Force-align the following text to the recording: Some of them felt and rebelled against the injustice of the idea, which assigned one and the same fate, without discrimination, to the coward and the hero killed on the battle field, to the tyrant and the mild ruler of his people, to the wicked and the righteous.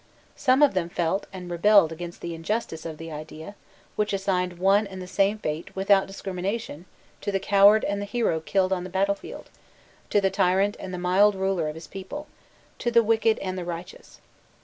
Some 0.35 0.63
of 0.63 0.73
them 0.73 0.89
felt 0.89 1.27
and 1.31 1.47
rebelled 1.47 1.91
against 1.91 2.21
the 2.21 2.33
injustice 2.33 2.87
of 2.87 2.97
the 2.97 3.11
idea, 3.11 3.53
which 3.95 4.13
assigned 4.13 4.57
one 4.57 4.87
and 4.87 4.99
the 4.99 5.05
same 5.05 5.37
fate, 5.37 5.75
without 5.75 6.07
discrimination, 6.07 6.85
to 7.21 7.31
the 7.31 7.39
coward 7.39 7.83
and 7.85 8.01
the 8.01 8.05
hero 8.07 8.39
killed 8.39 8.73
on 8.73 8.83
the 8.83 8.89
battle 8.89 9.13
field, 9.13 9.51
to 10.09 10.19
the 10.19 10.31
tyrant 10.31 10.75
and 10.79 10.91
the 10.91 10.97
mild 10.97 11.35
ruler 11.35 11.67
of 11.67 11.75
his 11.75 11.85
people, 11.85 12.25
to 12.79 12.89
the 12.89 13.03
wicked 13.03 13.37
and 13.43 13.59
the 13.59 13.63
righteous. 13.63 14.21